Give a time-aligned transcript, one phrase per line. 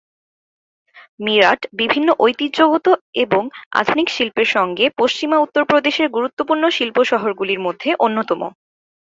[1.19, 2.87] মিরাট বিভিন্ন ঐতিহ্যগত
[3.23, 3.43] এবং
[3.79, 8.41] আধুনিক শিল্পের সঙ্গে পশ্চিমা উত্তর প্রদেশের গুরুত্বপূর্ণ শিল্প শহরগুলির মধ্যে অন্যতম।